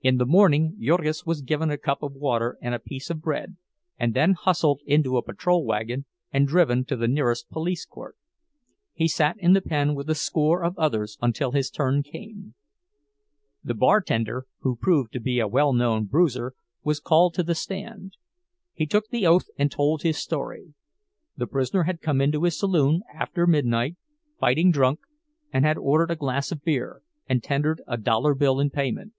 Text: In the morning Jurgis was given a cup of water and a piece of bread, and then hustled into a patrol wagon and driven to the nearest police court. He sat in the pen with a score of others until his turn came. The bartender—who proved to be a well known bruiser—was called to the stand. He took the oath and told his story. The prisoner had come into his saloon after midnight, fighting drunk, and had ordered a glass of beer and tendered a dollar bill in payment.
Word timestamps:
In 0.00 0.16
the 0.16 0.26
morning 0.26 0.76
Jurgis 0.80 1.24
was 1.24 1.40
given 1.40 1.70
a 1.70 1.78
cup 1.78 2.02
of 2.02 2.14
water 2.14 2.58
and 2.60 2.74
a 2.74 2.80
piece 2.80 3.08
of 3.08 3.20
bread, 3.22 3.56
and 3.96 4.12
then 4.12 4.32
hustled 4.32 4.80
into 4.84 5.16
a 5.16 5.22
patrol 5.22 5.64
wagon 5.64 6.06
and 6.32 6.48
driven 6.48 6.84
to 6.86 6.96
the 6.96 7.06
nearest 7.06 7.48
police 7.50 7.86
court. 7.86 8.16
He 8.94 9.06
sat 9.06 9.36
in 9.38 9.52
the 9.52 9.60
pen 9.60 9.94
with 9.94 10.10
a 10.10 10.16
score 10.16 10.64
of 10.64 10.76
others 10.76 11.16
until 11.22 11.52
his 11.52 11.70
turn 11.70 12.02
came. 12.02 12.56
The 13.62 13.74
bartender—who 13.74 14.74
proved 14.74 15.12
to 15.12 15.20
be 15.20 15.38
a 15.38 15.46
well 15.46 15.72
known 15.72 16.06
bruiser—was 16.06 16.98
called 16.98 17.34
to 17.34 17.44
the 17.44 17.54
stand. 17.54 18.16
He 18.72 18.86
took 18.86 19.06
the 19.10 19.24
oath 19.24 19.46
and 19.56 19.70
told 19.70 20.02
his 20.02 20.18
story. 20.18 20.74
The 21.36 21.46
prisoner 21.46 21.84
had 21.84 22.02
come 22.02 22.20
into 22.20 22.42
his 22.42 22.58
saloon 22.58 23.02
after 23.16 23.46
midnight, 23.46 23.94
fighting 24.40 24.72
drunk, 24.72 24.98
and 25.52 25.64
had 25.64 25.78
ordered 25.78 26.10
a 26.10 26.16
glass 26.16 26.50
of 26.50 26.64
beer 26.64 27.02
and 27.28 27.40
tendered 27.40 27.82
a 27.86 27.96
dollar 27.96 28.34
bill 28.34 28.58
in 28.58 28.70
payment. 28.70 29.12